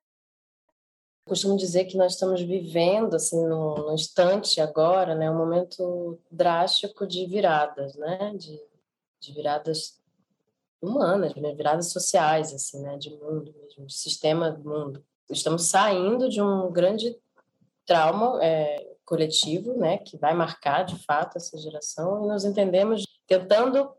Costumo 1.26 1.58
dizer 1.58 1.84
que 1.84 1.96
nós 1.96 2.14
estamos 2.14 2.40
vivendo, 2.40 3.14
assim, 3.14 3.46
no, 3.46 3.74
no 3.74 3.92
instante 3.92 4.60
agora, 4.62 5.14
né, 5.14 5.30
um 5.30 5.36
momento 5.36 6.18
drástico 6.30 7.06
de 7.06 7.26
viradas, 7.26 7.94
né, 7.96 8.34
de, 8.34 8.58
de 9.20 9.34
viradas 9.34 10.00
humanas, 10.80 11.34
né, 11.34 11.54
viradas 11.54 11.90
sociais, 11.92 12.54
assim, 12.54 12.80
né, 12.80 12.96
de 12.96 13.10
mundo 13.10 13.54
mesmo, 13.60 13.84
de 13.84 13.92
sistema 13.92 14.50
do 14.50 14.66
mundo. 14.66 15.04
Estamos 15.28 15.68
saindo 15.68 16.30
de 16.30 16.40
um 16.40 16.72
grande 16.72 17.14
trauma 17.88 18.38
é, 18.44 18.94
coletivo, 19.04 19.72
né, 19.74 19.98
que 19.98 20.18
vai 20.18 20.34
marcar 20.34 20.84
de 20.84 21.02
fato 21.04 21.38
essa 21.38 21.56
geração, 21.58 22.24
e 22.24 22.28
nos 22.28 22.44
entendemos 22.44 23.04
tentando 23.26 23.90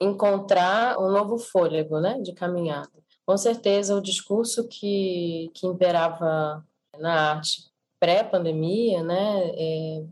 encontrar 0.00 0.98
um 0.98 1.10
novo 1.10 1.38
fôlego, 1.38 2.00
né, 2.00 2.20
de 2.20 2.32
caminhada. 2.34 2.90
Com 3.24 3.36
certeza, 3.36 3.96
o 3.96 4.02
discurso 4.02 4.68
que, 4.68 5.50
que 5.54 5.66
imperava 5.66 6.64
na 6.98 7.32
arte 7.34 7.70
pré-pandemia, 7.98 9.02
né, 9.02 9.50
é, 9.54 10.04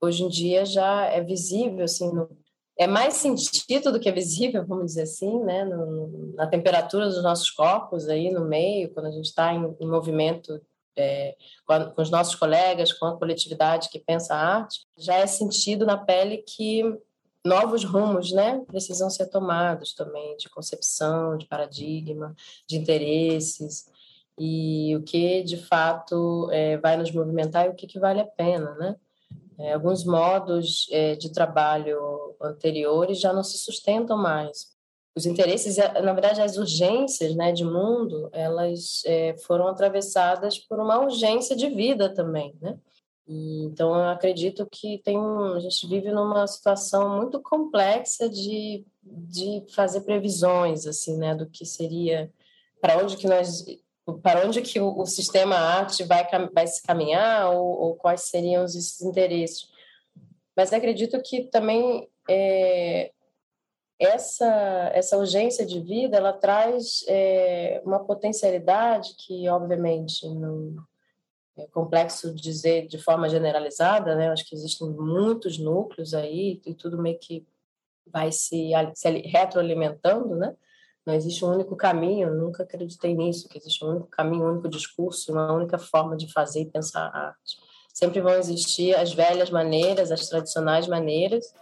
hoje 0.00 0.24
em 0.24 0.28
dia 0.28 0.66
já 0.66 1.06
é 1.06 1.22
visível, 1.22 1.84
assim, 1.84 2.12
no, 2.12 2.28
é 2.78 2.86
mais 2.86 3.14
sentido 3.14 3.90
do 3.90 3.98
que 3.98 4.08
é 4.08 4.12
visível, 4.12 4.64
vamos 4.64 4.86
dizer 4.86 5.02
assim, 5.02 5.42
né, 5.42 5.64
no, 5.64 6.32
na 6.34 6.46
temperatura 6.46 7.06
dos 7.06 7.22
nossos 7.22 7.50
corpos 7.50 8.08
aí 8.08 8.30
no 8.30 8.44
meio, 8.44 8.92
quando 8.92 9.06
a 9.06 9.10
gente 9.10 9.26
está 9.26 9.52
em, 9.52 9.76
em, 9.80 9.86
movimento 9.86 10.60
é, 10.98 11.36
com, 11.66 11.72
a, 11.72 11.84
com 11.86 12.02
os 12.02 12.10
nossos 12.10 12.34
colegas, 12.34 12.92
com 12.92 13.06
a 13.06 13.16
coletividade 13.16 13.88
que 13.88 13.98
pensa 13.98 14.34
a 14.34 14.56
arte, 14.58 14.80
já 14.96 15.14
é 15.14 15.26
sentido 15.26 15.86
na 15.86 15.96
pele 15.96 16.38
que 16.38 16.82
novos 17.44 17.84
rumos, 17.84 18.32
né, 18.32 18.62
precisam 18.66 19.08
ser 19.08 19.26
tomados 19.28 19.94
também 19.94 20.36
de 20.36 20.48
concepção, 20.50 21.36
de 21.38 21.46
paradigma, 21.46 22.34
de 22.66 22.76
interesses 22.76 23.86
e 24.38 24.94
o 24.96 25.02
que 25.02 25.42
de 25.42 25.56
fato 25.56 26.48
é, 26.52 26.76
vai 26.76 26.96
nos 26.96 27.10
movimentar 27.10 27.66
e 27.66 27.70
o 27.70 27.74
que, 27.74 27.86
que 27.86 27.98
vale 27.98 28.20
a 28.20 28.26
pena, 28.26 28.74
né? 28.74 28.96
É, 29.58 29.72
alguns 29.72 30.04
modos 30.04 30.86
é, 30.92 31.16
de 31.16 31.32
trabalho 31.32 32.36
anteriores 32.40 33.18
já 33.18 33.32
não 33.32 33.42
se 33.42 33.58
sustentam 33.58 34.16
mais. 34.16 34.77
Os 35.18 35.26
interesses, 35.26 35.78
é, 35.78 36.00
na 36.00 36.12
verdade, 36.12 36.40
as 36.40 36.56
urgências, 36.56 37.34
né, 37.34 37.50
de 37.50 37.64
mundo, 37.64 38.30
elas 38.32 39.02
é, 39.04 39.36
foram 39.38 39.66
atravessadas 39.66 40.56
por 40.56 40.78
uma 40.78 41.00
urgência 41.00 41.56
de 41.56 41.68
vida 41.68 42.08
também, 42.08 42.54
né? 42.62 42.78
E, 43.26 43.64
então, 43.64 43.88
eu 43.96 44.10
acredito 44.10 44.64
que 44.70 44.98
tem 44.98 45.18
um, 45.18 45.54
a 45.54 45.58
gente 45.58 45.88
vive 45.88 46.12
numa 46.12 46.46
situação 46.46 47.16
muito 47.16 47.42
complexa 47.42 48.28
de, 48.28 48.86
de 49.02 49.64
fazer 49.74 50.02
previsões, 50.02 50.86
assim, 50.86 51.18
né, 51.18 51.34
do 51.34 51.50
que 51.50 51.66
seria, 51.66 52.32
para 52.80 52.96
onde 53.02 53.16
que 53.16 53.26
nós, 53.26 53.64
para 54.22 54.46
onde 54.46 54.62
que 54.62 54.78
o, 54.78 55.00
o 55.00 55.04
sistema 55.04 55.56
arte 55.56 56.04
vai, 56.04 56.24
vai 56.54 56.66
se 56.68 56.80
caminhar 56.80 57.50
ou, 57.50 57.66
ou 57.66 57.96
quais 57.96 58.20
seriam 58.20 58.64
esses 58.64 59.00
interesses. 59.00 59.66
Mas 60.56 60.72
acredito 60.72 61.20
que 61.20 61.42
também 61.50 62.08
é, 62.30 63.10
essa 63.98 64.90
essa 64.94 65.16
urgência 65.16 65.66
de 65.66 65.80
vida 65.80 66.16
ela 66.16 66.32
traz 66.32 67.04
é, 67.08 67.82
uma 67.84 68.04
potencialidade 68.04 69.14
que 69.16 69.48
obviamente 69.48 70.28
não 70.28 70.76
é 71.58 71.66
complexo 71.66 72.32
dizer 72.34 72.86
de 72.86 72.98
forma 72.98 73.28
generalizada, 73.28 74.14
né? 74.14 74.30
Acho 74.30 74.46
que 74.48 74.54
existem 74.54 74.88
muitos 74.88 75.58
núcleos 75.58 76.14
aí 76.14 76.60
e 76.64 76.74
tudo 76.74 77.02
meio 77.02 77.18
que 77.18 77.44
vai 78.06 78.30
se, 78.30 78.70
se 78.94 79.10
retroalimentando, 79.26 80.36
né? 80.36 80.54
Não 81.04 81.14
existe 81.14 81.44
um 81.44 81.52
único 81.52 81.74
caminho, 81.74 82.34
nunca 82.34 82.62
acreditei 82.62 83.14
nisso, 83.14 83.48
que 83.48 83.58
existe 83.58 83.84
um 83.84 83.88
único 83.88 84.06
caminho, 84.08 84.44
um 84.44 84.50
único 84.52 84.68
discurso, 84.68 85.32
uma 85.32 85.52
única 85.52 85.78
forma 85.78 86.16
de 86.16 86.30
fazer 86.32 86.60
e 86.60 86.70
pensar 86.70 87.06
a 87.08 87.28
arte. 87.28 87.58
sempre 87.92 88.20
vão 88.20 88.34
existir 88.34 88.94
as 88.94 89.12
velhas 89.12 89.50
maneiras, 89.50 90.12
as 90.12 90.28
tradicionais 90.28 90.86
maneiras, 90.86 91.52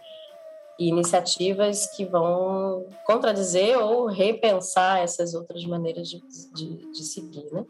e 0.79 0.89
iniciativas 0.89 1.87
que 1.95 2.05
vão 2.05 2.85
contradizer 3.05 3.77
ou 3.79 4.05
repensar 4.05 4.99
essas 4.99 5.33
outras 5.33 5.63
maneiras 5.65 6.07
de, 6.07 6.21
de, 6.53 6.91
de 6.91 7.03
seguir, 7.03 7.45
né? 7.51 7.65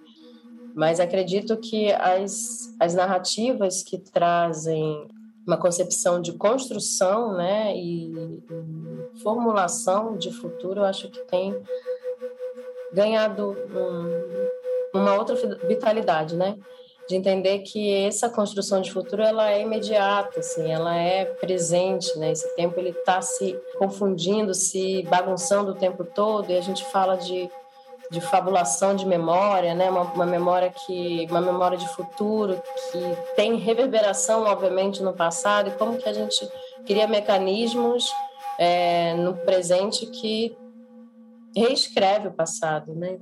Mas 0.75 0.99
acredito 0.99 1.57
que 1.57 1.91
as, 1.93 2.75
as 2.79 2.93
narrativas 2.93 3.81
que 3.81 3.97
trazem 3.97 5.07
uma 5.45 5.57
concepção 5.57 6.21
de 6.21 6.33
construção, 6.33 7.33
né, 7.33 7.75
e, 7.75 8.11
e 8.11 9.19
formulação 9.23 10.17
de 10.17 10.29
futuro, 10.29 10.81
eu 10.81 10.85
acho 10.85 11.09
que 11.09 11.21
tem 11.21 11.55
ganhado 12.93 13.55
um, 13.73 14.99
uma 14.99 15.15
outra 15.15 15.35
vitalidade, 15.67 16.35
né? 16.35 16.57
De 17.07 17.15
entender 17.15 17.59
que 17.59 17.93
essa 18.05 18.29
construção 18.29 18.81
de 18.81 18.91
futuro 18.91 19.21
ela 19.21 19.49
é 19.49 19.61
imediata, 19.61 20.41
assim, 20.41 20.69
ela 20.69 20.95
é 20.95 21.23
presente, 21.25 22.17
né? 22.19 22.31
Esse 22.31 22.53
tempo 22.55 22.77
ele 22.79 22.89
está 22.89 23.21
se 23.21 23.57
confundindo, 23.77 24.53
se 24.53 25.03
bagunçando 25.03 25.71
o 25.71 25.75
tempo 25.75 26.03
todo 26.03 26.51
e 26.51 26.57
a 26.57 26.61
gente 26.61 26.83
fala 26.85 27.15
de, 27.15 27.49
de 28.11 28.19
fabulação 28.19 28.93
de 28.93 29.05
memória, 29.05 29.73
né? 29.73 29.89
Uma, 29.89 30.01
uma 30.01 30.25
memória 30.25 30.69
que 30.69 31.25
uma 31.29 31.39
memória 31.39 31.77
de 31.77 31.87
futuro 31.89 32.61
que 32.91 33.35
tem 33.35 33.55
reverberação, 33.55 34.43
obviamente, 34.43 35.01
no 35.01 35.13
passado 35.13 35.69
e 35.69 35.71
como 35.71 35.97
que 35.97 36.09
a 36.09 36.13
gente 36.13 36.47
cria 36.85 37.07
mecanismos 37.07 38.11
é, 38.59 39.13
no 39.13 39.33
presente 39.33 40.05
que 40.07 40.57
reescreve 41.55 42.27
o 42.27 42.33
passado, 42.33 42.93
né? 42.93 43.17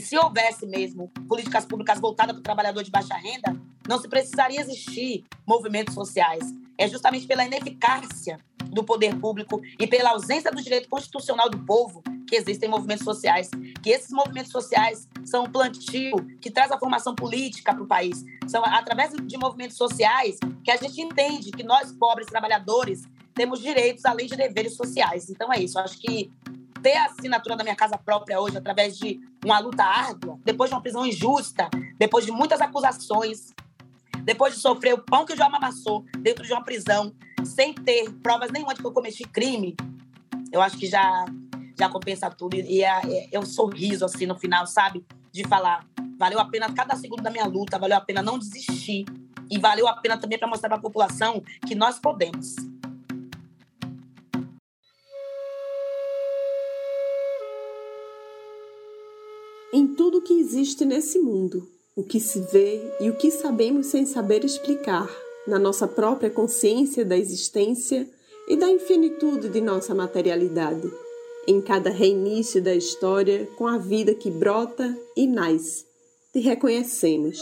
E 0.00 0.02
se 0.02 0.16
houvesse 0.16 0.66
mesmo 0.66 1.08
políticas 1.28 1.66
públicas 1.66 2.00
voltadas 2.00 2.32
para 2.32 2.40
o 2.40 2.42
trabalhador 2.42 2.82
de 2.82 2.90
baixa 2.90 3.14
renda, 3.16 3.54
não 3.86 4.00
se 4.00 4.08
precisaria 4.08 4.58
existir 4.58 5.26
movimentos 5.46 5.92
sociais. 5.92 6.42
É 6.78 6.88
justamente 6.88 7.26
pela 7.26 7.44
ineficácia 7.44 8.40
do 8.70 8.82
poder 8.82 9.14
público 9.20 9.60
e 9.78 9.86
pela 9.86 10.12
ausência 10.12 10.50
do 10.50 10.62
direito 10.62 10.88
constitucional 10.88 11.50
do 11.50 11.58
povo 11.66 12.02
que 12.26 12.34
existem 12.34 12.66
movimentos 12.66 13.04
sociais. 13.04 13.50
Que 13.82 13.90
esses 13.90 14.10
movimentos 14.10 14.50
sociais 14.50 15.06
são 15.22 15.44
um 15.44 15.52
plantio 15.52 16.16
que 16.40 16.50
traz 16.50 16.72
a 16.72 16.78
formação 16.78 17.14
política 17.14 17.74
para 17.74 17.82
o 17.82 17.86
país. 17.86 18.24
São 18.48 18.64
através 18.64 19.12
de 19.12 19.36
movimentos 19.36 19.76
sociais 19.76 20.38
que 20.64 20.70
a 20.70 20.78
gente 20.78 20.98
entende 20.98 21.50
que 21.50 21.62
nós, 21.62 21.92
pobres 21.92 22.26
trabalhadores, 22.26 23.02
temos 23.34 23.60
direitos 23.60 24.06
além 24.06 24.26
de 24.26 24.34
deveres 24.34 24.76
sociais. 24.76 25.28
Então 25.28 25.52
é 25.52 25.60
isso. 25.60 25.78
Acho 25.78 25.98
que 25.98 26.32
ter 26.82 26.96
a 26.96 27.06
assinatura 27.06 27.56
da 27.56 27.62
minha 27.62 27.76
casa 27.76 27.98
própria 27.98 28.40
hoje 28.40 28.56
através 28.56 28.96
de 28.96 29.20
uma 29.44 29.58
luta 29.58 29.84
árdua, 29.84 30.38
depois 30.44 30.70
de 30.70 30.74
uma 30.74 30.82
prisão 30.82 31.06
injusta, 31.06 31.68
depois 31.98 32.24
de 32.24 32.32
muitas 32.32 32.60
acusações, 32.60 33.52
depois 34.22 34.54
de 34.54 34.60
sofrer 34.60 34.94
o 34.94 34.98
pão 34.98 35.24
que 35.24 35.32
o 35.32 35.36
João 35.36 35.54
amassou 35.54 36.04
dentro 36.18 36.44
de 36.44 36.52
uma 36.52 36.62
prisão, 36.62 37.14
sem 37.44 37.74
ter 37.74 38.10
provas 38.22 38.50
nenhuma 38.50 38.74
de 38.74 38.80
que 38.80 38.86
eu 38.86 38.92
cometi 38.92 39.24
crime, 39.24 39.74
eu 40.52 40.60
acho 40.60 40.76
que 40.76 40.86
já 40.86 41.24
já 41.80 41.88
compensa 41.88 42.30
tudo. 42.30 42.54
E 42.56 42.84
é, 42.84 43.00
é, 43.06 43.28
é 43.32 43.38
o 43.38 43.46
sorriso, 43.46 44.04
assim, 44.04 44.26
no 44.26 44.38
final, 44.38 44.66
sabe? 44.66 45.04
De 45.32 45.42
falar, 45.48 45.86
valeu 46.18 46.38
a 46.38 46.44
pena 46.44 46.72
cada 46.72 46.94
segundo 46.94 47.22
da 47.22 47.30
minha 47.30 47.46
luta, 47.46 47.78
valeu 47.78 47.96
a 47.96 48.00
pena 48.00 48.22
não 48.22 48.38
desistir. 48.38 49.06
E 49.50 49.58
valeu 49.58 49.88
a 49.88 49.94
pena 49.94 50.16
também 50.16 50.38
para 50.38 50.46
mostrar 50.46 50.68
para 50.68 50.78
a 50.78 50.80
população 50.80 51.42
que 51.66 51.74
nós 51.74 51.98
podemos. 51.98 52.54
Em 59.72 59.86
tudo 59.86 60.20
que 60.20 60.34
existe 60.34 60.84
nesse 60.84 61.18
mundo, 61.20 61.68
o 61.94 62.02
que 62.02 62.18
se 62.18 62.40
vê 62.52 62.80
e 63.00 63.08
o 63.08 63.16
que 63.16 63.30
sabemos 63.30 63.86
sem 63.86 64.04
saber 64.04 64.44
explicar, 64.44 65.08
na 65.46 65.58
nossa 65.58 65.86
própria 65.86 66.28
consciência 66.28 67.04
da 67.04 67.16
existência 67.16 68.08
e 68.48 68.56
da 68.56 68.68
infinitude 68.68 69.48
de 69.48 69.60
nossa 69.60 69.94
materialidade, 69.94 70.90
em 71.46 71.60
cada 71.60 71.88
reinício 71.88 72.60
da 72.60 72.74
história 72.74 73.48
com 73.56 73.66
a 73.66 73.78
vida 73.78 74.12
que 74.12 74.30
brota 74.30 74.96
e 75.16 75.26
nasce, 75.26 75.84
te 76.32 76.40
reconhecemos 76.40 77.38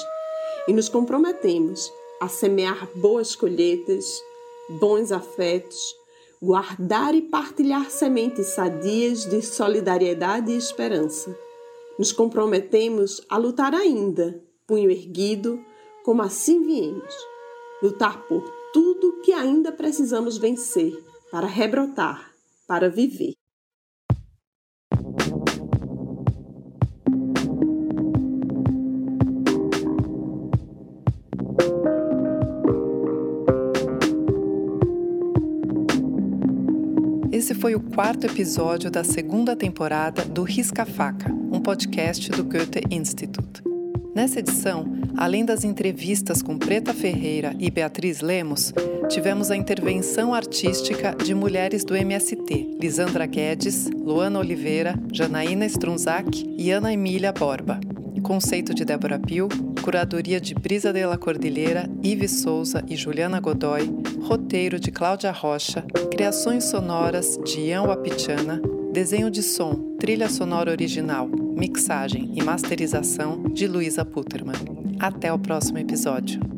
e 0.69 0.73
nos 0.73 0.89
comprometemos 0.89 1.91
a 2.21 2.29
semear 2.29 2.89
boas 2.95 3.35
colheitas, 3.35 4.05
bons 4.79 5.13
afetos, 5.13 5.79
guardar 6.43 7.15
e 7.15 7.23
partilhar 7.23 7.91
sementes 7.91 8.49
sadias 8.49 9.25
de 9.25 9.41
solidariedade 9.41 10.53
e 10.53 10.57
esperança 10.59 11.48
nos 11.99 12.13
comprometemos 12.13 13.27
a 13.29 13.37
lutar 13.37 13.75
ainda, 13.75 14.41
punho 14.67 14.91
erguido, 14.91 15.61
como 16.05 16.23
assim 16.23 16.65
viemos. 16.65 17.15
Lutar 17.83 18.27
por 18.29 18.45
tudo 18.73 19.21
que 19.23 19.33
ainda 19.33 19.73
precisamos 19.73 20.39
vencer 20.39 20.93
para 21.31 21.47
rebrotar, 21.47 22.33
para 22.67 22.89
viver. 22.89 23.35
Esse 37.31 37.55
foi 37.55 37.75
o 37.75 37.81
quarto 37.81 38.27
episódio 38.27 38.91
da 38.91 39.05
segunda 39.05 39.55
temporada 39.55 40.25
do 40.25 40.43
Risca 40.43 40.85
Faca, 40.85 41.31
um 41.59 41.61
podcast 41.61 42.31
do 42.31 42.45
Goethe 42.45 42.81
Institut. 42.89 43.63
Nessa 44.15 44.39
edição, 44.39 44.87
além 45.17 45.45
das 45.45 45.65
entrevistas 45.65 46.41
com 46.41 46.57
Preta 46.57 46.95
Ferreira 46.95 47.53
e 47.59 47.69
Beatriz 47.69 48.21
Lemos, 48.21 48.73
tivemos 49.09 49.51
a 49.51 49.57
intervenção 49.57 50.33
artística 50.33 51.17
de 51.17 51.35
mulheres 51.35 51.85
do 51.85 51.97
MST, 51.97 52.79
Lisandra 52.81 53.27
Guedes, 53.27 53.91
Luana 53.91 54.39
Oliveira, 54.39 54.95
Janaína 55.13 55.67
Strunzak 55.67 56.47
e 56.57 56.71
Ana 56.71 56.93
Emília 56.93 57.33
Borba. 57.33 57.81
Conceito 58.29 58.75
de 58.75 58.85
Débora 58.85 59.19
Pio, 59.19 59.49
curadoria 59.83 60.39
de 60.39 60.55
Brisa 60.55 60.93
de 60.93 61.07
la 61.07 61.17
Cordilheira, 61.17 61.89
Ives 62.03 62.43
Souza 62.43 62.85
e 62.87 62.95
Juliana 62.95 63.41
Godoy, 63.41 63.91
roteiro 64.21 64.79
de 64.79 64.91
Cláudia 64.91 65.33
Rocha, 65.33 65.83
criações 66.11 66.65
sonoras 66.65 67.39
de 67.43 67.61
Ian 67.61 67.85
Wapichana, 67.85 68.61
desenho 68.93 69.31
de 69.31 69.43
som, 69.43 69.97
trilha 69.99 70.29
sonora 70.29 70.71
original, 70.71 71.31
mixagem 71.59 72.33
e 72.37 72.43
masterização 72.43 73.43
de 73.43 73.67
Luísa 73.67 74.05
Putterman. 74.05 74.55
Até 75.01 75.33
o 75.33 75.39
próximo 75.39 75.79
episódio. 75.79 76.58